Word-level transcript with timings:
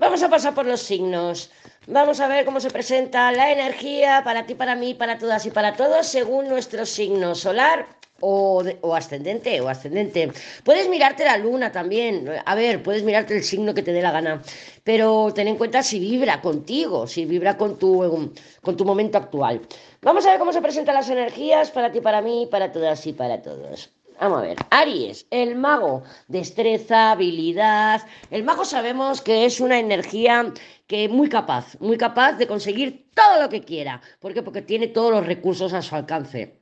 Vamos 0.00 0.22
a 0.22 0.30
pasar 0.30 0.54
por 0.54 0.64
los 0.64 0.80
signos. 0.80 1.50
Vamos 1.86 2.20
a 2.20 2.26
ver 2.26 2.46
cómo 2.46 2.58
se 2.58 2.70
presenta 2.70 3.30
la 3.32 3.52
energía 3.52 4.22
para 4.24 4.46
ti, 4.46 4.54
para 4.54 4.74
mí, 4.74 4.94
para 4.94 5.18
todas 5.18 5.44
y 5.44 5.50
para 5.50 5.76
todos 5.76 6.06
según 6.06 6.48
nuestro 6.48 6.86
signo 6.86 7.34
solar 7.34 7.86
o, 8.20 8.64
ascendente 8.96 9.60
o 9.60 9.68
ascendente. 9.68 10.32
Puedes 10.64 10.88
mirarte 10.88 11.26
la 11.26 11.36
luna 11.36 11.70
también. 11.70 12.30
A 12.46 12.54
ver, 12.54 12.82
puedes 12.82 13.02
mirarte 13.02 13.36
el 13.36 13.44
signo 13.44 13.74
que 13.74 13.82
te 13.82 13.92
dé 13.92 14.00
la 14.00 14.10
gana. 14.10 14.42
Pero 14.84 15.34
ten 15.34 15.48
en 15.48 15.56
cuenta 15.56 15.82
si 15.82 16.00
vibra 16.00 16.40
contigo, 16.40 17.06
si 17.06 17.26
vibra 17.26 17.58
con 17.58 17.78
tu, 17.78 18.32
con 18.62 18.76
tu 18.78 18.86
momento 18.86 19.18
actual. 19.18 19.60
Vamos 20.00 20.24
a 20.24 20.30
ver 20.30 20.38
cómo 20.38 20.54
se 20.54 20.62
presentan 20.62 20.94
las 20.94 21.10
energías 21.10 21.70
para 21.70 21.92
ti, 21.92 22.00
para 22.00 22.22
mí, 22.22 22.48
para 22.50 22.72
todas 22.72 23.06
y 23.06 23.12
para 23.12 23.42
todos. 23.42 23.90
Vamos 24.20 24.40
a 24.40 24.42
ver, 24.42 24.58
Aries, 24.68 25.26
el 25.30 25.54
mago, 25.56 26.02
destreza, 26.28 27.12
habilidad. 27.12 28.02
El 28.30 28.44
mago 28.44 28.66
sabemos 28.66 29.22
que 29.22 29.46
es 29.46 29.60
una 29.60 29.78
energía 29.78 30.52
que 30.86 31.08
muy 31.08 31.30
capaz, 31.30 31.80
muy 31.80 31.96
capaz 31.96 32.34
de 32.34 32.46
conseguir 32.46 33.06
todo 33.14 33.40
lo 33.40 33.48
que 33.48 33.62
quiera. 33.62 34.02
¿Por 34.18 34.34
qué? 34.34 34.42
Porque 34.42 34.60
tiene 34.60 34.88
todos 34.88 35.10
los 35.10 35.26
recursos 35.26 35.72
a 35.72 35.80
su 35.80 35.94
alcance. 35.94 36.60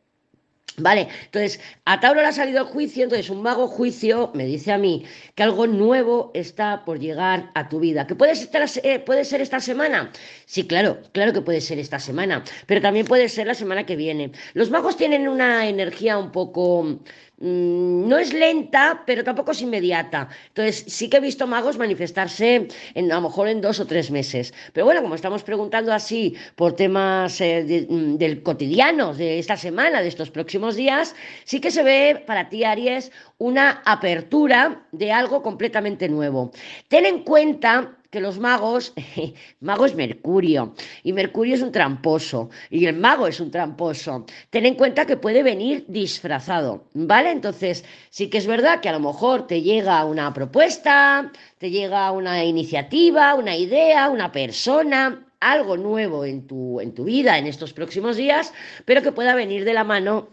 Vale, 0.76 1.08
entonces 1.24 1.60
a 1.84 1.98
Tauro 1.98 2.20
le 2.20 2.28
ha 2.28 2.32
salido 2.32 2.60
el 2.60 2.66
juicio, 2.66 3.02
entonces 3.02 3.30
un 3.30 3.42
mago 3.42 3.66
juicio 3.66 4.30
me 4.34 4.44
dice 4.44 4.70
a 4.70 4.78
mí 4.78 5.04
que 5.34 5.42
algo 5.42 5.66
nuevo 5.66 6.30
está 6.34 6.84
por 6.84 7.00
llegar 7.00 7.50
a 7.54 7.68
tu 7.68 7.80
vida. 7.80 8.06
¿Que 8.06 8.14
puede 8.14 8.36
ser, 8.36 8.70
eh, 8.84 9.00
puede 9.00 9.24
ser 9.24 9.40
esta 9.40 9.58
semana? 9.58 10.12
Sí, 10.46 10.68
claro, 10.68 10.98
claro 11.12 11.32
que 11.32 11.40
puede 11.40 11.60
ser 11.60 11.80
esta 11.80 11.98
semana, 11.98 12.44
pero 12.66 12.80
también 12.80 13.06
puede 13.06 13.28
ser 13.28 13.48
la 13.48 13.54
semana 13.54 13.86
que 13.86 13.96
viene. 13.96 14.30
Los 14.54 14.70
magos 14.70 14.96
tienen 14.96 15.26
una 15.26 15.66
energía 15.68 16.16
un 16.16 16.30
poco 16.30 17.00
no 17.40 18.18
es 18.18 18.32
lenta, 18.32 19.02
pero 19.06 19.22
tampoco 19.22 19.52
es 19.52 19.62
inmediata. 19.62 20.28
Entonces, 20.48 20.84
sí 20.88 21.08
que 21.08 21.18
he 21.18 21.20
visto 21.20 21.46
magos 21.46 21.78
manifestarse 21.78 22.68
en, 22.94 23.12
a 23.12 23.16
lo 23.16 23.22
mejor 23.22 23.48
en 23.48 23.60
dos 23.60 23.78
o 23.80 23.86
tres 23.86 24.10
meses. 24.10 24.52
Pero 24.72 24.86
bueno, 24.86 25.02
como 25.02 25.14
estamos 25.14 25.42
preguntando 25.42 25.92
así 25.92 26.34
por 26.56 26.74
temas 26.74 27.40
eh, 27.40 27.86
mm, 27.88 28.16
del 28.16 28.42
cotidiano, 28.42 29.14
de 29.14 29.38
esta 29.38 29.56
semana, 29.56 30.02
de 30.02 30.08
estos 30.08 30.30
próximos 30.30 30.74
días, 30.74 31.14
sí 31.44 31.60
que 31.60 31.70
se 31.70 31.82
ve 31.82 32.22
para 32.26 32.48
ti, 32.48 32.64
Aries, 32.64 33.12
una 33.38 33.82
apertura 33.84 34.86
de 34.92 35.12
algo 35.12 35.42
completamente 35.42 36.08
nuevo. 36.08 36.50
Ten 36.88 37.06
en 37.06 37.22
cuenta 37.22 37.97
que 38.10 38.20
los 38.20 38.38
magos, 38.38 38.94
mago 39.60 39.86
es 39.86 39.94
Mercurio, 39.94 40.74
y 41.02 41.12
Mercurio 41.12 41.54
es 41.54 41.62
un 41.62 41.72
tramposo, 41.72 42.50
y 42.70 42.86
el 42.86 42.96
mago 42.96 43.26
es 43.26 43.40
un 43.40 43.50
tramposo. 43.50 44.24
Ten 44.50 44.66
en 44.66 44.74
cuenta 44.74 45.06
que 45.06 45.16
puede 45.16 45.42
venir 45.42 45.84
disfrazado, 45.88 46.84
¿vale? 46.94 47.30
Entonces, 47.30 47.84
sí 48.10 48.30
que 48.30 48.38
es 48.38 48.46
verdad 48.46 48.80
que 48.80 48.88
a 48.88 48.92
lo 48.92 49.00
mejor 49.00 49.46
te 49.46 49.62
llega 49.62 50.04
una 50.04 50.32
propuesta, 50.32 51.30
te 51.58 51.70
llega 51.70 52.10
una 52.12 52.44
iniciativa, 52.44 53.34
una 53.34 53.56
idea, 53.56 54.08
una 54.08 54.32
persona, 54.32 55.26
algo 55.40 55.76
nuevo 55.76 56.24
en 56.24 56.46
tu, 56.46 56.80
en 56.80 56.94
tu 56.94 57.04
vida 57.04 57.38
en 57.38 57.46
estos 57.46 57.72
próximos 57.72 58.16
días, 58.16 58.52
pero 58.84 59.02
que 59.02 59.12
pueda 59.12 59.34
venir 59.34 59.64
de 59.64 59.74
la 59.74 59.84
mano 59.84 60.28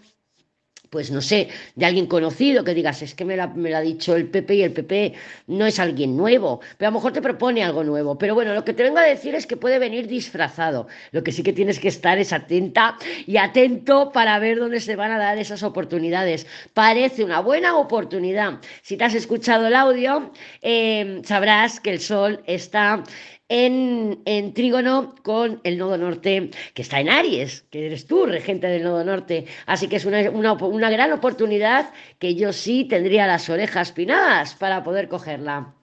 pues 0.90 1.12
no 1.12 1.22
sé, 1.22 1.50
de 1.76 1.86
alguien 1.86 2.08
conocido 2.08 2.64
que 2.64 2.74
digas, 2.74 3.02
es 3.02 3.16
que 3.16 3.26
me 3.26 3.36
lo 3.36 3.78
ha 3.78 3.82
dicho 3.82 4.16
el 4.16 4.28
PP 4.28 4.56
y 4.56 4.64
el 4.64 4.74
PP 4.74 5.14
no 5.48 5.66
es 5.66 5.80
alguien 5.80 6.16
nuevo, 6.16 6.62
pero 6.78 6.90
a 6.90 6.92
lo 6.92 6.98
mejor 6.98 7.14
te 7.14 7.22
propone 7.22 7.64
algo 7.64 7.84
nuevo. 7.84 8.18
Pero 8.18 8.36
bueno, 8.36 8.54
lo 8.54 8.64
que 8.64 8.74
te 8.74 8.84
vengo 8.84 9.00
a 9.00 9.04
decir 9.04 9.36
es 9.36 9.46
que 9.48 9.58
puede 9.58 9.80
venir 9.80 10.08
disfrazado. 10.08 10.88
Lo 11.12 11.24
que 11.24 11.32
sí 11.32 11.44
que 11.44 11.54
tienes 11.54 11.80
que 11.80 11.88
estar 11.88 12.18
es 12.18 12.34
atenta 12.34 12.98
y 13.26 13.38
atento 13.38 14.12
para 14.12 14.38
ver 14.40 14.60
dónde 14.60 14.80
se 14.80 14.96
van 14.96 15.12
a 15.12 15.18
dar 15.18 15.38
esas 15.38 15.64
oportunidades. 15.64 16.48
Parece 16.74 17.24
una 17.24 17.40
buena 17.40 17.78
oportunidad. 17.78 18.60
Si 18.82 18.98
te 18.98 19.04
has 19.04 19.16
escuchado 19.16 19.68
el 19.68 19.76
audio, 19.76 20.32
eh, 20.62 21.22
sabrás 21.24 21.80
que 21.80 21.92
el 21.92 22.00
sol 22.00 22.42
está 22.46 23.04
en, 23.50 24.54
trígono 24.54 25.16
con 25.24 25.62
el 25.64 25.78
nodo 25.78 25.98
norte 25.98 26.50
que 26.74 26.82
está 26.82 27.00
en 27.00 27.10
Aries, 27.10 27.66
que 27.70 27.86
eres 27.88 28.08
tú, 28.08 28.26
regente 28.26 28.68
del 28.68 28.84
nodo 28.84 29.04
norte. 29.04 29.46
Así 29.66 29.88
que 29.88 29.98
es 29.98 30.06
una, 30.06 30.32
una 30.32 30.90
gran 30.90 31.12
oportunidad 31.12 31.92
que 32.20 32.36
yo 32.36 32.54
sí 32.54 32.86
tendría 32.86 33.28
las 33.28 33.50
orejas 33.50 33.92
pinadas 33.92 34.56
para 34.56 34.84
poder 34.84 35.08
cogerla. 35.08 35.74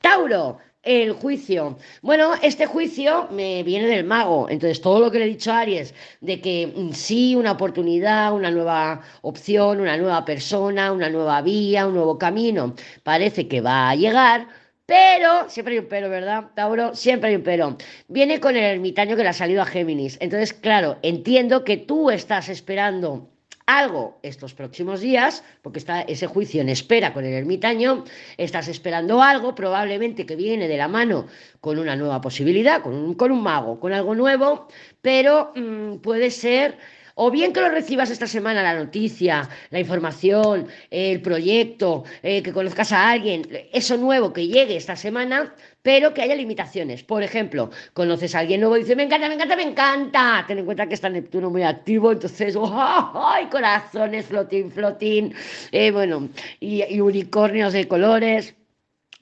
Tauro, 0.00 0.58
el 0.86 1.12
juicio. 1.12 1.78
Bueno, 2.00 2.34
este 2.42 2.66
juicio 2.66 3.28
me 3.32 3.64
viene 3.64 3.88
del 3.88 4.04
mago. 4.04 4.48
Entonces, 4.48 4.80
todo 4.80 5.00
lo 5.00 5.10
que 5.10 5.18
le 5.18 5.24
he 5.24 5.28
dicho 5.28 5.52
a 5.52 5.60
Aries, 5.60 5.94
de 6.20 6.40
que 6.40 6.72
mm, 6.74 6.92
sí, 6.92 7.34
una 7.34 7.52
oportunidad, 7.52 8.32
una 8.32 8.50
nueva 8.52 9.02
opción, 9.22 9.80
una 9.80 9.96
nueva 9.96 10.24
persona, 10.24 10.92
una 10.92 11.10
nueva 11.10 11.42
vía, 11.42 11.88
un 11.88 11.94
nuevo 11.94 12.18
camino, 12.18 12.74
parece 13.02 13.48
que 13.48 13.60
va 13.60 13.90
a 13.90 13.96
llegar 13.96 14.46
pero, 14.86 15.50
siempre 15.50 15.74
hay 15.74 15.80
un 15.80 15.88
pero, 15.88 16.08
¿verdad, 16.08 16.50
Tauro? 16.54 16.94
Siempre 16.94 17.30
hay 17.30 17.36
un 17.36 17.42
pero. 17.42 17.76
Viene 18.08 18.38
con 18.40 18.56
el 18.56 18.62
ermitaño 18.62 19.16
que 19.16 19.22
le 19.22 19.28
ha 19.28 19.32
salido 19.32 19.62
a 19.62 19.66
Géminis. 19.66 20.16
Entonces, 20.20 20.52
claro, 20.52 20.98
entiendo 21.02 21.64
que 21.64 21.76
tú 21.76 22.10
estás 22.10 22.48
esperando 22.48 23.28
algo 23.66 24.20
estos 24.22 24.54
próximos 24.54 25.00
días, 25.00 25.42
porque 25.62 25.80
está 25.80 26.02
ese 26.02 26.28
juicio 26.28 26.60
en 26.60 26.68
espera 26.68 27.12
con 27.12 27.24
el 27.24 27.34
ermitaño, 27.34 28.04
estás 28.36 28.68
esperando 28.68 29.20
algo, 29.20 29.56
probablemente 29.56 30.24
que 30.24 30.36
viene 30.36 30.68
de 30.68 30.76
la 30.76 30.86
mano 30.86 31.26
con 31.60 31.78
una 31.78 31.96
nueva 31.96 32.20
posibilidad, 32.20 32.80
con 32.80 32.94
un, 32.94 33.14
con 33.14 33.32
un 33.32 33.42
mago, 33.42 33.80
con 33.80 33.92
algo 33.92 34.14
nuevo, 34.14 34.68
pero 35.02 35.52
mm, 35.56 35.96
puede 35.96 36.30
ser 36.30 36.78
o 37.18 37.30
bien 37.30 37.52
que 37.52 37.62
lo 37.62 37.70
recibas 37.70 38.10
esta 38.10 38.26
semana, 38.26 38.62
la 38.62 38.74
noticia, 38.74 39.48
la 39.70 39.80
información, 39.80 40.68
el 40.90 41.22
proyecto, 41.22 42.04
eh, 42.22 42.42
que 42.42 42.52
conozcas 42.52 42.92
a 42.92 43.08
alguien, 43.10 43.48
eso 43.72 43.96
nuevo 43.96 44.34
que 44.34 44.46
llegue 44.46 44.76
esta 44.76 44.96
semana, 44.96 45.54
pero 45.80 46.12
que 46.12 46.20
haya 46.20 46.34
limitaciones. 46.34 47.02
Por 47.04 47.22
ejemplo, 47.22 47.70
conoces 47.94 48.34
a 48.34 48.40
alguien 48.40 48.60
nuevo 48.60 48.76
y 48.76 48.80
dices, 48.80 48.96
me 48.96 49.04
encanta, 49.04 49.28
me 49.28 49.34
encanta, 49.34 49.56
me 49.56 49.62
encanta. 49.62 50.44
Ten 50.46 50.58
en 50.58 50.66
cuenta 50.66 50.86
que 50.86 50.94
está 50.94 51.08
Neptuno 51.08 51.48
muy 51.48 51.62
activo, 51.62 52.12
entonces, 52.12 52.54
¡ay, 52.72 53.46
corazones, 53.46 54.26
flotín, 54.26 54.70
flotín! 54.70 55.34
Eh, 55.72 55.90
bueno, 55.90 56.28
y 56.60 57.00
unicornios 57.00 57.72
de 57.72 57.88
colores. 57.88 58.55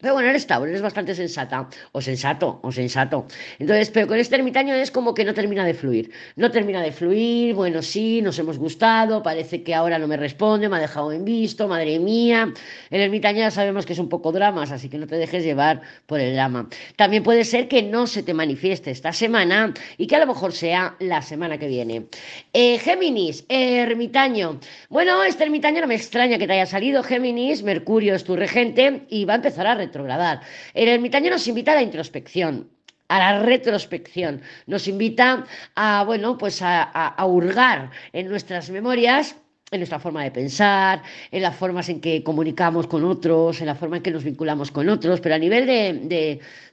Pero 0.05 0.17
bueno, 0.17 0.29
eres 0.29 0.47
Tauro, 0.47 0.69
eres 0.69 0.83
bastante 0.83 1.15
sensata, 1.15 1.67
o 1.93 2.03
sensato, 2.03 2.61
o 2.63 2.71
sensato. 2.71 3.25
Entonces, 3.59 3.89
pero 3.89 4.07
con 4.07 4.19
este 4.19 4.37
ermitaño 4.37 4.75
es 4.75 4.91
como 4.91 5.15
que 5.15 5.25
no 5.25 5.33
termina 5.33 5.65
de 5.65 5.73
fluir. 5.73 6.13
No 6.37 6.51
termina 6.51 6.83
de 6.83 6.93
fluir, 6.93 7.55
bueno, 7.55 7.81
sí, 7.81 8.21
nos 8.21 8.39
hemos 8.39 8.59
gustado, 8.59 9.23
parece 9.23 9.63
que 9.63 9.75
ahora 9.75 9.99
no 9.99 10.07
me 10.07 10.19
responde, 10.19 10.69
me 10.69 10.77
ha 10.77 10.81
dejado 10.81 11.11
en 11.11 11.25
visto, 11.25 11.69
madre 11.69 11.99
mía. 11.99 12.53
El 12.91 13.01
ermitaño 13.01 13.39
ya 13.39 13.51
sabemos 13.51 13.87
que 13.87 13.95
es 13.95 13.99
un 13.99 14.11
poco 14.11 14.31
dramas, 14.31 14.73
así 14.73 14.91
que 14.91 14.99
no 14.99 15.07
te 15.07 15.17
dejes 15.17 15.43
llevar 15.43 15.81
por 16.05 16.21
el 16.21 16.35
drama. 16.35 16.69
También 16.97 17.23
puede 17.23 17.45
ser 17.45 17.67
que 17.67 17.83
no 17.83 18.07
se 18.07 18.23
te 18.23 18.35
manifieste 18.35 18.91
esta 18.91 19.15
semana 19.15 19.73
y 19.97 20.07
que 20.07 20.17
a 20.17 20.19
lo 20.19 20.27
mejor 20.27 20.53
sea 20.53 20.97
la 20.99 21.23
semana 21.23 21.57
que 21.57 21.67
viene. 21.67 22.09
Eh, 22.53 22.77
Géminis, 22.79 23.47
ermitaño. 23.49 24.61
Bueno, 24.91 25.25
este 25.25 25.45
ermitaño 25.45 25.81
no 25.81 25.87
me 25.87 25.95
extraña 25.95 26.37
que 26.37 26.47
te 26.47 26.53
haya 26.53 26.67
salido, 26.67 27.03
Géminis, 27.03 27.63
Mercurio 27.63 28.15
es 28.15 28.25
tu 28.25 28.37
regente 28.37 29.07
y 29.09 29.25
va 29.25 29.33
a 29.33 29.37
empezar 29.37 29.67
a 29.67 29.75
el 29.95 30.89
ermitaño 30.89 31.31
nos 31.31 31.47
invita 31.47 31.73
a 31.73 31.77
la 31.77 31.83
introspección, 31.83 32.69
a 33.09 33.19
la 33.19 33.43
retrospección, 33.43 34.43
nos 34.67 34.89
invita 34.89 35.47
a, 35.75 36.05
bueno, 36.05 36.37
pues 36.39 36.61
a, 36.63 37.15
hurgar 37.27 37.91
en 38.13 38.29
nuestras 38.29 38.71
memorias 38.71 39.37
en 39.71 39.81
nuestra 39.81 39.99
forma 39.99 40.23
de 40.23 40.31
pensar, 40.31 41.03
en 41.33 41.43
las 41.43 41.57
formas 41.57 41.89
en 41.89 42.01
que 42.01 42.23
comunicamos 42.23 42.87
con 42.87 43.03
otros, 43.03 43.61
en 43.61 43.67
la 43.67 43.75
forma 43.75 43.97
en 43.97 44.05
que 44.05 44.13
nos 44.13 44.23
vinculamos 44.23 44.71
con 44.71 44.89
otros, 44.89 45.21
pero 45.21 45.35
a 45.35 45.39
nivel 45.39 45.67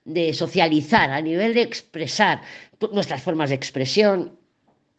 de 0.05 0.33
socializar, 0.33 1.09
a 1.09 1.19
nivel 1.19 1.55
de 1.55 1.63
expresar 1.63 2.41
nuestras 2.91 3.23
formas 3.23 3.49
de 3.49 3.55
expresión, 3.55 4.37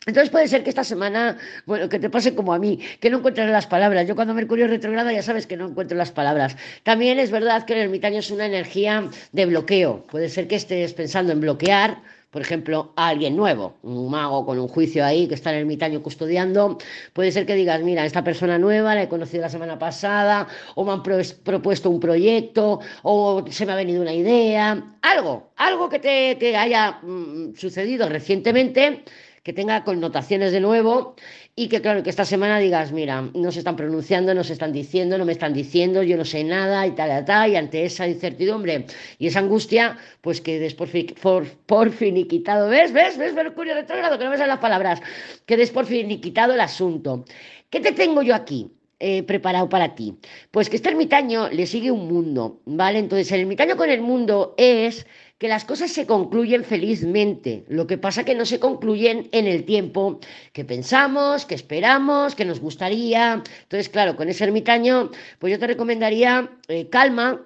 entonces 0.06 0.30
puede 0.30 0.48
ser 0.48 0.64
que 0.64 0.70
esta 0.70 0.84
semana, 0.84 1.38
bueno, 1.64 1.88
que 1.88 1.98
te 1.98 2.10
pase 2.10 2.34
como 2.34 2.52
a 2.52 2.58
mí, 2.58 2.78
que 3.00 3.08
no 3.10 3.18
encuentres 3.18 3.48
las 3.50 3.66
palabras. 3.66 4.06
Yo 4.08 4.16
cuando 4.16 4.34
Mercurio 4.34 4.66
retrograda 4.66 5.12
ya 5.12 5.22
sabes 5.22 5.46
que 5.46 5.56
no 5.56 5.68
encuentro 5.68 5.96
las 5.96 6.10
palabras. 6.10 6.56
También 6.82 7.18
es 7.18 7.30
verdad 7.30 7.64
que 7.64 7.74
el 7.74 7.80
ermitaño 7.80 8.18
es 8.18 8.30
una 8.30 8.46
energía 8.46 9.08
de 9.30 9.46
bloqueo. 9.46 10.04
Puede 10.10 10.28
ser 10.28 10.48
que 10.48 10.56
estés 10.56 10.92
pensando 10.94 11.32
en 11.32 11.40
bloquear, 11.40 12.02
por 12.32 12.42
ejemplo, 12.42 12.94
a 12.96 13.08
alguien 13.08 13.36
nuevo, 13.36 13.76
un 13.82 14.10
mago 14.10 14.44
con 14.46 14.58
un 14.58 14.66
juicio 14.66 15.04
ahí 15.04 15.28
que 15.28 15.34
está 15.34 15.50
en 15.50 15.56
el 15.56 15.60
ermitaño 15.62 16.02
custodiando. 16.02 16.78
Puede 17.12 17.30
ser 17.30 17.44
que 17.44 17.54
digas, 17.54 17.82
mira, 17.82 18.06
esta 18.06 18.24
persona 18.24 18.58
nueva 18.58 18.94
la 18.94 19.02
he 19.02 19.08
conocido 19.08 19.42
la 19.42 19.50
semana 19.50 19.78
pasada, 19.78 20.48
o 20.74 20.84
me 20.84 20.92
han 20.92 21.02
propuesto 21.02 21.90
un 21.90 22.00
proyecto, 22.00 22.80
o 23.02 23.44
se 23.50 23.66
me 23.66 23.72
ha 23.72 23.76
venido 23.76 24.00
una 24.00 24.14
idea, 24.14 24.82
algo, 25.02 25.52
algo 25.56 25.90
que 25.90 25.98
te 26.00 26.56
haya 26.56 26.98
mm, 27.02 27.54
sucedido 27.54 28.08
recientemente 28.08 29.04
que 29.42 29.52
tenga 29.52 29.82
connotaciones 29.84 30.52
de 30.52 30.60
nuevo 30.60 31.16
y 31.56 31.68
que, 31.68 31.80
claro, 31.80 32.02
que 32.02 32.10
esta 32.10 32.24
semana 32.24 32.58
digas, 32.58 32.92
mira, 32.92 33.28
no 33.34 33.50
se 33.50 33.58
están 33.58 33.76
pronunciando, 33.76 34.34
no 34.34 34.44
se 34.44 34.52
están 34.52 34.72
diciendo, 34.72 35.18
no 35.18 35.24
me 35.24 35.32
están 35.32 35.52
diciendo, 35.52 36.02
yo 36.02 36.16
no 36.16 36.24
sé 36.24 36.44
nada 36.44 36.86
y 36.86 36.92
tal, 36.92 37.22
y 37.22 37.24
tal, 37.24 37.50
y 37.50 37.56
ante 37.56 37.84
esa 37.84 38.06
incertidumbre 38.06 38.86
y 39.18 39.26
esa 39.26 39.40
angustia, 39.40 39.98
pues 40.20 40.40
que 40.40 40.60
des 40.60 40.74
por, 40.74 40.88
por, 41.20 41.46
por 41.66 41.90
finiquitado, 41.90 42.68
¿ves? 42.68 42.92
¿Ves? 42.92 43.18
¿Ves? 43.18 43.34
Mercurio 43.34 43.74
retrógrado, 43.74 44.16
que 44.16 44.24
no 44.24 44.30
me 44.30 44.36
salen 44.36 44.50
las 44.50 44.60
palabras, 44.60 45.00
que 45.44 45.56
des 45.56 45.70
por 45.70 45.86
finiquitado 45.86 46.54
el 46.54 46.60
asunto. 46.60 47.24
¿Qué 47.68 47.80
te 47.80 47.92
tengo 47.92 48.22
yo 48.22 48.34
aquí? 48.34 48.70
Eh, 49.04 49.24
preparado 49.24 49.68
para 49.68 49.96
ti? 49.96 50.16
Pues 50.52 50.70
que 50.70 50.76
este 50.76 50.88
ermitaño 50.88 51.48
le 51.48 51.66
sigue 51.66 51.90
un 51.90 52.06
mundo, 52.06 52.60
¿vale? 52.66 53.00
Entonces, 53.00 53.32
el 53.32 53.40
ermitaño 53.40 53.76
con 53.76 53.90
el 53.90 54.00
mundo 54.00 54.54
es 54.56 55.08
que 55.42 55.48
las 55.48 55.64
cosas 55.64 55.90
se 55.90 56.06
concluyen 56.06 56.62
felizmente. 56.62 57.64
Lo 57.66 57.88
que 57.88 57.98
pasa 57.98 58.24
que 58.24 58.36
no 58.36 58.46
se 58.46 58.60
concluyen 58.60 59.28
en 59.32 59.48
el 59.48 59.64
tiempo 59.64 60.20
que 60.52 60.64
pensamos, 60.64 61.46
que 61.46 61.56
esperamos, 61.56 62.36
que 62.36 62.44
nos 62.44 62.60
gustaría. 62.60 63.42
Entonces, 63.64 63.88
claro, 63.88 64.14
con 64.14 64.28
ese 64.28 64.44
ermitaño, 64.44 65.10
pues 65.40 65.50
yo 65.50 65.58
te 65.58 65.66
recomendaría 65.66 66.48
eh, 66.68 66.88
calma, 66.90 67.44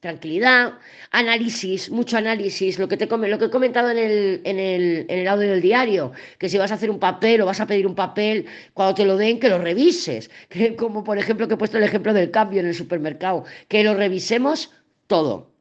tranquilidad, 0.00 0.74
análisis, 1.10 1.90
mucho 1.90 2.18
análisis, 2.18 2.78
lo 2.78 2.86
que, 2.86 2.98
te, 2.98 3.06
lo 3.06 3.38
que 3.38 3.46
he 3.46 3.50
comentado 3.50 3.88
en 3.92 3.96
el, 3.96 4.42
en, 4.44 4.58
el, 4.58 5.06
en 5.08 5.20
el 5.20 5.28
audio 5.28 5.48
del 5.48 5.62
diario, 5.62 6.12
que 6.38 6.50
si 6.50 6.58
vas 6.58 6.70
a 6.70 6.74
hacer 6.74 6.90
un 6.90 6.98
papel 6.98 7.40
o 7.40 7.46
vas 7.46 7.62
a 7.62 7.66
pedir 7.66 7.86
un 7.86 7.94
papel, 7.94 8.44
cuando 8.74 8.94
te 8.94 9.06
lo 9.06 9.16
den, 9.16 9.40
que 9.40 9.48
lo 9.48 9.56
revises, 9.56 10.30
que, 10.50 10.76
como 10.76 11.02
por 11.02 11.16
ejemplo 11.16 11.48
que 11.48 11.54
he 11.54 11.56
puesto 11.56 11.78
el 11.78 11.84
ejemplo 11.84 12.12
del 12.12 12.30
cambio 12.30 12.60
en 12.60 12.66
el 12.66 12.74
supermercado, 12.74 13.46
que 13.68 13.82
lo 13.84 13.94
revisemos 13.94 14.70
todo. 15.06 15.57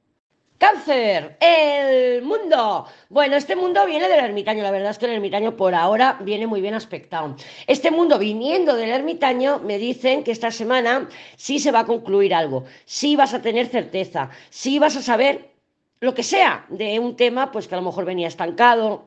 Cáncer, 0.58 1.38
el 1.40 2.24
mundo. 2.24 2.88
Bueno, 3.10 3.36
este 3.36 3.56
mundo 3.56 3.86
viene 3.86 4.10
del 4.10 4.26
ermitaño. 4.26 4.64
La 4.64 4.72
verdad 4.72 4.90
es 4.90 4.98
que 4.98 5.06
el 5.06 5.12
ermitaño 5.12 5.56
por 5.56 5.76
ahora 5.76 6.18
viene 6.22 6.48
muy 6.48 6.62
bien 6.62 6.74
aspectado. 6.74 7.36
Este 7.68 7.92
mundo 7.92 8.18
viniendo 8.18 8.76
del 8.76 8.90
ermitaño, 8.90 9.60
me 9.60 9.78
dicen 9.78 10.24
que 10.24 10.32
esta 10.32 10.50
semana 10.50 11.10
sí 11.36 11.60
se 11.60 11.72
va 11.72 11.82
a 11.82 11.86
concluir 11.86 12.34
algo. 12.34 12.66
Sí 12.86 13.16
vas 13.16 13.36
a 13.36 13.42
tener 13.44 13.68
certeza. 13.68 14.32
Sí 14.50 14.80
vas 14.80 14.96
a 14.96 15.04
saber 15.04 15.52
lo 16.00 16.16
que 16.16 16.24
sea 16.24 16.66
de 16.70 16.98
un 16.98 17.16
tema, 17.16 17.52
pues 17.52 17.68
que 17.68 17.76
a 17.76 17.78
lo 17.78 17.84
mejor 17.84 18.06
venía 18.06 18.28
estancado. 18.28 19.06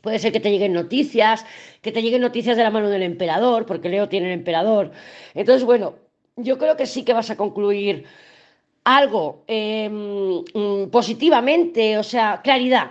Puede 0.00 0.18
ser 0.20 0.32
que 0.32 0.40
te 0.40 0.50
lleguen 0.50 0.72
noticias, 0.72 1.44
que 1.82 1.92
te 1.92 2.00
lleguen 2.00 2.22
noticias 2.22 2.56
de 2.56 2.62
la 2.62 2.70
mano 2.70 2.88
del 2.88 3.02
emperador, 3.02 3.66
porque 3.66 3.90
Leo 3.90 4.08
tiene 4.08 4.28
el 4.28 4.32
emperador. 4.32 4.92
Entonces, 5.34 5.64
bueno, 5.64 5.96
yo 6.36 6.56
creo 6.56 6.78
que 6.78 6.86
sí 6.86 7.04
que 7.04 7.12
vas 7.12 7.28
a 7.28 7.36
concluir 7.36 8.06
algo 8.84 9.44
em, 9.46 10.42
mm, 10.54 10.90
positivamente, 10.90 11.98
o 11.98 12.02
sea, 12.02 12.40
claridad. 12.42 12.90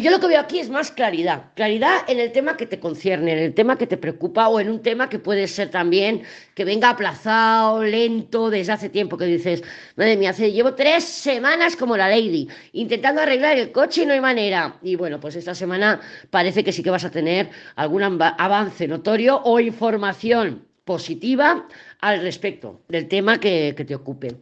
Yo 0.00 0.10
lo 0.10 0.20
que 0.20 0.26
veo 0.26 0.40
aquí 0.40 0.58
es 0.58 0.70
más 0.70 0.90
claridad, 0.90 1.52
claridad 1.54 1.98
en 2.08 2.18
el 2.18 2.32
tema 2.32 2.56
que 2.56 2.64
te 2.64 2.80
concierne, 2.80 3.32
en 3.32 3.38
el 3.38 3.52
tema 3.52 3.76
que 3.76 3.86
te 3.86 3.98
preocupa 3.98 4.48
o 4.48 4.58
en 4.58 4.70
un 4.70 4.80
tema 4.80 5.10
que 5.10 5.18
puede 5.18 5.46
ser 5.46 5.70
también 5.70 6.22
que 6.54 6.64
venga 6.64 6.88
aplazado, 6.88 7.82
lento, 7.82 8.48
desde 8.48 8.72
hace 8.72 8.88
tiempo, 8.88 9.18
que 9.18 9.26
dices, 9.26 9.62
madre 9.96 10.16
mía, 10.16 10.30
hace, 10.30 10.50
llevo 10.50 10.74
tres 10.74 11.04
semanas 11.04 11.76
como 11.76 11.94
la 11.94 12.08
lady, 12.08 12.48
intentando 12.72 13.20
arreglar 13.20 13.58
el 13.58 13.70
coche 13.70 14.04
y 14.04 14.06
no 14.06 14.14
hay 14.14 14.20
manera. 14.22 14.78
Y 14.82 14.96
bueno, 14.96 15.20
pues 15.20 15.36
esta 15.36 15.54
semana 15.54 16.00
parece 16.30 16.64
que 16.64 16.72
sí 16.72 16.82
que 16.82 16.90
vas 16.90 17.04
a 17.04 17.10
tener 17.10 17.50
algún 17.76 18.02
avance 18.02 18.88
notorio 18.88 19.42
o 19.44 19.60
información 19.60 20.71
positiva 20.84 21.66
al 22.00 22.22
respecto 22.22 22.82
del 22.88 23.08
tema 23.08 23.38
que, 23.38 23.72
te 23.74 23.94
ocupe. 23.94 24.36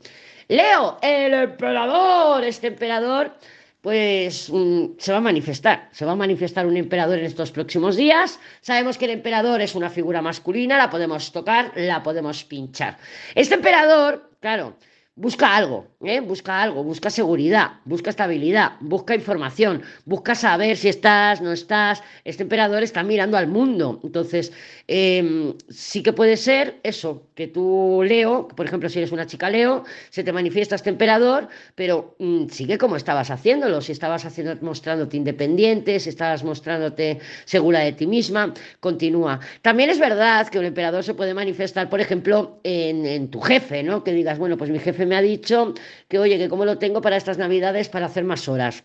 Leo, 0.49 0.99
el 1.03 1.35
emperador, 1.35 2.45
este 2.45 2.69
emperador, 2.69 3.33
pues 3.81 4.51
mm, 4.51 4.99
se 4.99 5.13
va 5.13 5.19
a 5.19 5.23
manifestar, 5.23 5.89
se 5.93 6.05
va 6.05 6.13
a 6.13 6.17
manifestar 6.17 6.67
un 6.67 6.77
emperador 6.77 7.19
en 7.19 7.27
estos 7.27 7.53
próximos 7.53 7.97
días. 7.97 8.41
Sabemos 8.61 8.99
que 8.99 9.05
el 9.05 9.13
emperador 9.13 9.61
es 9.61 9.75
una 9.75 9.91
figura 9.91 10.23
masculina, 10.23 10.77
la 10.77 10.91
podemos 10.91 11.33
tocar, 11.33 11.73
la 11.77 12.03
podemos 12.03 12.45
pinchar. 12.45 12.99
Este 13.35 13.55
emperador, 13.55 14.31
claro, 14.41 14.77
busca 15.21 15.55
algo, 15.55 15.87
¿eh? 16.03 16.21
busca 16.21 16.63
algo, 16.63 16.83
busca 16.83 17.11
seguridad, 17.11 17.73
busca 17.85 18.09
estabilidad, 18.09 18.73
busca 18.81 19.15
información, 19.15 19.83
busca 20.07 20.35
saber 20.35 20.79
si 20.79 20.89
estás, 20.89 21.43
no 21.43 21.53
estás. 21.53 22.03
Este 22.25 22.43
emperador 22.43 22.83
está 22.83 23.03
mirando 23.03 23.37
al 23.37 23.47
mundo. 23.47 24.01
Entonces, 24.03 24.51
em, 24.87 25.53
sí 25.69 26.03
que 26.03 26.15
puede 26.15 26.39
ser 26.39 26.81
eso, 26.83 27.27
que 27.35 27.49
tú, 27.49 28.03
Leo, 28.03 28.49
por 28.49 28.65
ejemplo, 28.65 28.89
si 28.89 28.99
eres 28.99 29.13
una 29.13 29.27
chica 29.27 29.51
Leo, 29.51 29.85
se 30.09 30.25
te 30.25 30.33
manifiesta 30.33 30.75
este 30.75 30.89
emperador, 30.89 31.49
pero 31.75 32.17
mm, 32.19 32.47
sigue 32.49 32.79
como 32.79 32.97
estabas 32.97 33.31
haciéndolo, 33.31 33.83
si 33.83 33.93
estabas 33.93 34.25
haciendo, 34.25 34.57
mostrándote 34.63 35.19
independiente, 35.19 36.01
si 36.01 36.09
estabas 36.09 36.45
mostrándote 36.45 37.19
segura 37.45 37.81
de 37.81 37.93
ti 37.93 38.07
misma, 38.07 38.55
continúa. 38.81 39.41
También 39.61 39.91
es 39.91 39.99
verdad 39.99 40.49
que 40.49 40.59
un 40.59 40.65
emperador 40.65 41.05
se 41.05 41.13
puede 41.13 41.35
manifestar, 41.35 41.91
por 41.91 42.01
ejemplo, 42.01 42.59
en, 42.65 43.05
en 43.05 43.29
tu 43.29 43.41
jefe, 43.43 43.83
¿no? 43.83 44.03
Que 44.03 44.13
digas, 44.13 44.39
bueno, 44.39 44.57
pues 44.57 44.71
mi 44.71 44.79
jefe 44.79 45.10
me 45.11 45.17
ha 45.17 45.23
dicho 45.23 45.75
que, 46.09 46.21
oye, 46.21 46.39
que 46.39 46.49
cómo 46.49 46.65
lo 46.65 46.79
tengo 46.79 47.01
para 47.03 47.17
estas 47.17 47.37
navidades 47.37 47.89
para 47.89 48.07
hacer 48.07 48.23
más 48.23 48.49
horas 48.49 48.85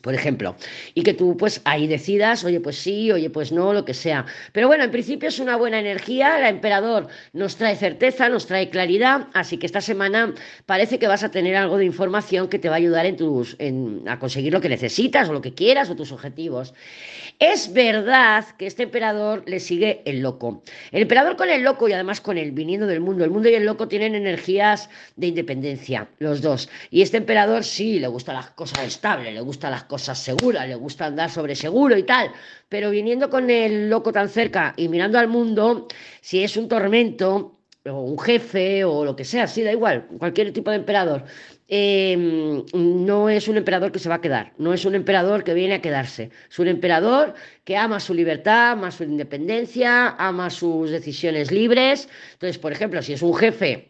por 0.00 0.14
ejemplo, 0.14 0.56
y 0.94 1.02
que 1.02 1.14
tú 1.14 1.36
pues 1.36 1.60
ahí 1.64 1.86
decidas, 1.86 2.44
oye 2.44 2.60
pues 2.60 2.76
sí, 2.76 3.10
oye 3.12 3.30
pues 3.30 3.52
no, 3.52 3.72
lo 3.72 3.84
que 3.84 3.94
sea. 3.94 4.26
Pero 4.52 4.66
bueno, 4.66 4.84
en 4.84 4.90
principio 4.90 5.28
es 5.28 5.38
una 5.38 5.56
buena 5.56 5.80
energía, 5.80 6.38
la 6.38 6.48
emperador 6.48 7.08
nos 7.32 7.56
trae 7.56 7.76
certeza, 7.76 8.28
nos 8.28 8.46
trae 8.46 8.70
claridad, 8.70 9.28
así 9.34 9.56
que 9.58 9.66
esta 9.66 9.80
semana 9.80 10.34
parece 10.66 10.98
que 10.98 11.08
vas 11.08 11.22
a 11.22 11.30
tener 11.30 11.56
algo 11.56 11.78
de 11.78 11.84
información 11.84 12.48
que 12.48 12.58
te 12.58 12.68
va 12.68 12.76
a 12.76 12.78
ayudar 12.78 13.06
en 13.06 13.16
tus, 13.16 13.56
en, 13.58 14.02
a 14.06 14.18
conseguir 14.18 14.52
lo 14.52 14.60
que 14.60 14.68
necesitas 14.68 15.28
o 15.28 15.32
lo 15.32 15.40
que 15.40 15.54
quieras 15.54 15.90
o 15.90 15.96
tus 15.96 16.12
objetivos. 16.12 16.74
Es 17.38 17.72
verdad 17.72 18.44
que 18.58 18.66
este 18.66 18.82
emperador 18.82 19.44
le 19.46 19.60
sigue 19.60 20.02
el 20.04 20.20
loco. 20.20 20.62
El 20.92 21.02
emperador 21.02 21.36
con 21.36 21.48
el 21.48 21.62
loco 21.62 21.88
y 21.88 21.92
además 21.92 22.20
con 22.20 22.36
el 22.36 22.52
viniendo 22.52 22.86
del 22.86 23.00
mundo, 23.00 23.24
el 23.24 23.30
mundo 23.30 23.48
y 23.48 23.54
el 23.54 23.64
loco 23.64 23.88
tienen 23.88 24.14
energías 24.14 24.90
de 25.16 25.28
independencia, 25.28 26.08
los 26.18 26.42
dos. 26.42 26.68
Y 26.90 27.00
este 27.02 27.16
emperador 27.16 27.64
sí, 27.64 27.98
le 27.98 28.08
gustan 28.08 28.36
las 28.36 28.50
cosas 28.50 28.86
estables, 28.86 29.32
le 29.32 29.40
gustan 29.40 29.70
las 29.70 29.84
cosas 29.90 30.18
seguras, 30.18 30.68
le 30.68 30.76
gusta 30.76 31.06
andar 31.06 31.30
sobre 31.30 31.56
seguro 31.56 31.98
y 31.98 32.04
tal, 32.04 32.30
pero 32.68 32.90
viniendo 32.90 33.28
con 33.28 33.50
el 33.50 33.90
loco 33.90 34.12
tan 34.12 34.28
cerca 34.28 34.72
y 34.76 34.88
mirando 34.88 35.18
al 35.18 35.26
mundo, 35.26 35.88
si 36.20 36.44
es 36.44 36.56
un 36.56 36.68
tormento 36.68 37.58
o 37.86 38.00
un 38.02 38.18
jefe 38.18 38.84
o 38.84 39.04
lo 39.04 39.16
que 39.16 39.24
sea, 39.24 39.48
sí, 39.48 39.62
da 39.62 39.72
igual, 39.72 40.06
cualquier 40.18 40.52
tipo 40.52 40.70
de 40.70 40.76
emperador, 40.76 41.24
em, 41.66 42.64
no 42.72 43.28
es 43.28 43.48
un 43.48 43.56
emperador 43.56 43.90
que 43.90 43.98
se 43.98 44.08
va 44.08 44.16
a 44.16 44.20
quedar, 44.20 44.52
no 44.58 44.72
es 44.72 44.84
un 44.84 44.94
emperador 44.94 45.42
que 45.42 45.54
viene 45.54 45.74
a 45.74 45.82
quedarse, 45.82 46.30
es 46.48 46.58
un 46.60 46.68
emperador 46.68 47.34
que 47.64 47.76
ama 47.76 47.98
su 47.98 48.14
libertad, 48.14 48.72
ama 48.72 48.92
su 48.92 49.02
independencia, 49.04 50.10
ama 50.18 50.50
sus 50.50 50.90
decisiones 50.90 51.50
libres. 51.50 52.08
Entonces, 52.34 52.58
por 52.58 52.70
ejemplo, 52.72 53.02
si 53.02 53.14
es 53.14 53.22
un 53.22 53.34
jefe 53.34 53.89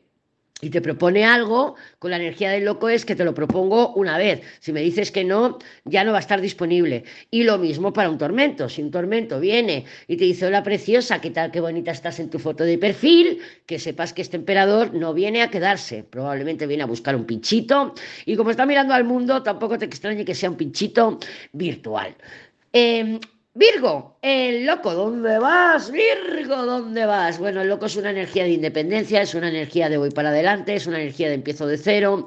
y 0.60 0.70
te 0.70 0.80
propone 0.80 1.24
algo, 1.24 1.76
con 1.98 2.10
la 2.10 2.16
energía 2.16 2.50
del 2.50 2.64
loco 2.64 2.88
es 2.88 3.04
que 3.04 3.16
te 3.16 3.24
lo 3.24 3.34
propongo 3.34 3.92
una 3.94 4.18
vez. 4.18 4.42
Si 4.60 4.72
me 4.72 4.80
dices 4.80 5.10
que 5.10 5.24
no, 5.24 5.58
ya 5.84 6.04
no 6.04 6.12
va 6.12 6.18
a 6.18 6.20
estar 6.20 6.40
disponible. 6.40 7.04
Y 7.30 7.44
lo 7.44 7.58
mismo 7.58 7.92
para 7.92 8.10
un 8.10 8.18
tormento. 8.18 8.68
Si 8.68 8.82
un 8.82 8.90
tormento 8.90 9.40
viene 9.40 9.84
y 10.06 10.16
te 10.16 10.24
dice, 10.24 10.46
hola 10.46 10.62
preciosa, 10.62 11.20
qué 11.20 11.30
tal, 11.30 11.50
qué 11.50 11.60
bonita 11.60 11.90
estás 11.90 12.20
en 12.20 12.30
tu 12.30 12.38
foto 12.38 12.64
de 12.64 12.78
perfil, 12.78 13.40
que 13.66 13.78
sepas 13.78 14.12
que 14.12 14.22
este 14.22 14.36
emperador 14.36 14.94
no 14.94 15.14
viene 15.14 15.42
a 15.42 15.50
quedarse. 15.50 16.04
Probablemente 16.04 16.66
viene 16.66 16.82
a 16.82 16.86
buscar 16.86 17.16
un 17.16 17.24
pinchito. 17.24 17.94
Y 18.26 18.36
como 18.36 18.50
está 18.50 18.66
mirando 18.66 18.94
al 18.94 19.04
mundo, 19.04 19.42
tampoco 19.42 19.78
te 19.78 19.86
extrañe 19.86 20.24
que 20.24 20.34
sea 20.34 20.50
un 20.50 20.56
pinchito 20.56 21.18
virtual. 21.52 22.14
Eh, 22.72 23.18
Virgo, 23.54 24.16
el 24.22 24.64
loco, 24.64 24.94
¿dónde 24.94 25.40
vas? 25.40 25.90
Virgo, 25.90 26.64
¿dónde 26.66 27.04
vas? 27.04 27.36
Bueno, 27.40 27.62
el 27.62 27.68
loco 27.68 27.86
es 27.86 27.96
una 27.96 28.10
energía 28.10 28.44
de 28.44 28.50
independencia, 28.50 29.22
es 29.22 29.34
una 29.34 29.48
energía 29.48 29.88
de 29.88 29.96
voy 29.96 30.10
para 30.12 30.28
adelante, 30.28 30.76
es 30.76 30.86
una 30.86 31.00
energía 31.00 31.26
de 31.26 31.34
empiezo 31.34 31.66
de 31.66 31.76
cero. 31.76 32.24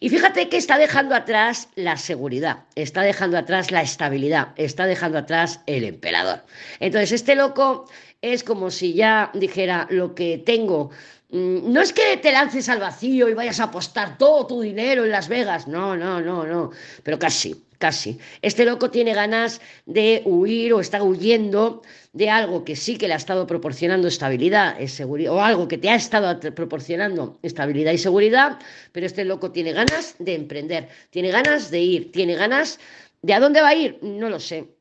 Y 0.00 0.08
fíjate 0.08 0.48
que 0.48 0.56
está 0.56 0.78
dejando 0.78 1.14
atrás 1.14 1.68
la 1.74 1.98
seguridad, 1.98 2.64
está 2.76 3.02
dejando 3.02 3.36
atrás 3.36 3.70
la 3.70 3.82
estabilidad, 3.82 4.48
está 4.56 4.86
dejando 4.86 5.18
atrás 5.18 5.60
el 5.66 5.84
emperador. 5.84 6.42
Entonces, 6.80 7.12
este 7.12 7.34
loco 7.34 7.84
es 8.22 8.42
como 8.42 8.70
si 8.70 8.94
ya 8.94 9.30
dijera 9.34 9.86
lo 9.90 10.14
que 10.14 10.38
tengo. 10.38 10.90
Mm, 11.30 11.72
no 11.72 11.80
es 11.80 11.92
que 11.92 12.16
te 12.18 12.32
lances 12.32 12.68
al 12.68 12.80
vacío 12.80 13.28
y 13.28 13.34
vayas 13.34 13.60
a 13.60 13.64
apostar 13.64 14.18
todo 14.18 14.46
tu 14.46 14.60
dinero 14.60 15.04
en 15.04 15.10
Las 15.10 15.28
Vegas, 15.28 15.66
no, 15.66 15.96
no, 15.96 16.20
no, 16.20 16.44
no, 16.46 16.70
pero 17.02 17.18
casi 17.18 17.64
casi. 17.78 18.18
Este 18.40 18.64
loco 18.64 18.90
tiene 18.90 19.12
ganas 19.12 19.60
de 19.86 20.22
huir 20.24 20.72
o 20.72 20.80
está 20.80 21.02
huyendo 21.02 21.82
de 22.14 22.30
algo 22.30 22.64
que 22.64 22.76
sí 22.76 22.96
que 22.96 23.08
le 23.08 23.14
ha 23.14 23.18
estado 23.18 23.46
proporcionando 23.46 24.08
estabilidad 24.08 24.78
y 24.80 24.88
seguridad, 24.88 25.32
o 25.34 25.42
algo 25.42 25.68
que 25.68 25.76
te 25.78 25.90
ha 25.90 25.94
estado 25.94 26.40
proporcionando 26.54 27.38
estabilidad 27.42 27.92
y 27.92 27.98
seguridad, 27.98 28.58
pero 28.92 29.04
este 29.04 29.24
loco 29.24 29.50
tiene 29.50 29.72
ganas 29.72 30.14
de 30.18 30.34
emprender, 30.34 30.88
tiene 31.10 31.30
ganas 31.30 31.70
de 31.70 31.80
ir, 31.80 32.12
tiene 32.12 32.34
ganas 32.36 32.78
de 33.20 33.34
a 33.34 33.40
dónde 33.40 33.60
va 33.60 33.68
a 33.68 33.74
ir, 33.74 33.98
no 34.00 34.30
lo 34.30 34.40
sé. 34.40 34.73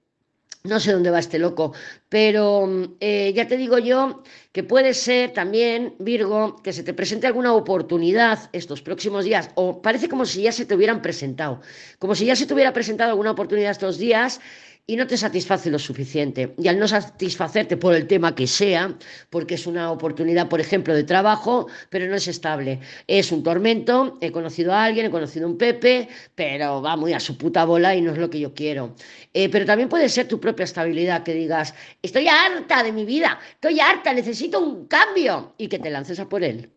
No 0.66 0.80
sé 0.80 0.94
dónde 0.94 1.12
va 1.12 1.20
este 1.20 1.40
loco, 1.40 1.74
pero 2.08 2.70
eh, 3.02 3.34
ya 3.36 3.50
te 3.50 3.58
digo 3.58 3.80
yo 3.80 4.24
que 4.54 4.64
puede 4.64 4.94
ser 4.94 5.34
también, 5.34 5.94
Virgo, 6.00 6.56
que 6.64 6.72
se 6.72 6.84
te 6.84 6.94
presente 6.94 7.28
alguna 7.28 7.52
oportunidad 7.54 8.50
estos 8.54 8.82
próximos 8.82 9.26
días, 9.26 9.50
o 9.56 9.82
parece 9.82 10.08
como 10.08 10.26
si 10.26 10.44
ya 10.44 10.54
se 10.54 10.66
te 10.66 10.74
hubieran 10.74 11.02
presentado, 11.02 11.60
como 12.00 12.16
si 12.16 12.28
ya 12.28 12.38
se 12.38 12.46
te 12.46 12.54
hubiera 12.54 12.72
presentado 12.72 13.10
alguna 13.10 13.32
oportunidad 13.32 13.72
estos 13.72 13.98
días 13.98 14.40
y 14.86 14.98
no 14.98 15.08
te 15.08 15.18
satisface 15.18 15.72
lo 15.72 15.80
suficiente. 15.80 16.54
Y 16.58 16.68
al 16.68 16.78
no 16.78 16.88
satisfacerte 16.88 17.78
por 17.78 17.96
el 17.96 18.06
tema 18.06 18.36
que 18.36 18.48
sea, 18.48 18.94
porque 19.30 19.56
es 19.56 19.66
una 19.66 19.92
oportunidad, 19.92 20.50
por 20.50 20.60
ejemplo, 20.60 20.94
de 20.94 21.04
trabajo, 21.04 21.68
pero 21.90 22.08
no 22.08 22.16
es 22.16 22.28
estable. 22.28 22.80
Es 23.08 23.32
un 23.32 23.44
tormento, 23.44 24.18
he 24.20 24.32
conocido 24.32 24.74
a 24.74 24.84
alguien, 24.84 25.06
he 25.06 25.10
conocido 25.10 25.46
a 25.48 25.50
un 25.50 25.58
Pepe, 25.58 26.10
pero 26.36 26.82
va 26.82 26.98
muy 26.98 27.14
a 27.14 27.20
su 27.20 27.38
puta 27.38 27.64
bola 27.64 27.96
y 27.96 28.02
no 28.02 28.12
es 28.12 28.18
lo 28.18 28.30
que 28.30 28.40
yo 28.40 28.54
quiero. 28.54 28.96
Eh, 29.34 29.50
pero 29.50 29.66
también 29.66 29.88
puede 29.88 30.10
ser 30.10 30.28
tu 30.28 30.40
propia 30.40 30.66
estabilidad, 30.66 31.24
que 31.24 31.34
digas, 31.34 31.74
estoy 32.02 32.28
harta 32.28 32.84
de 32.84 32.92
mi 32.92 33.06
vida, 33.06 33.40
estoy 33.54 33.80
harta, 33.80 34.14
necesito 34.14 34.60
un 34.60 34.88
cambio 34.88 35.54
y 35.58 35.68
que 35.70 35.80
te 35.80 35.90
lances 35.90 36.20
a 36.20 36.28
por 36.28 36.44
él. 36.44 36.70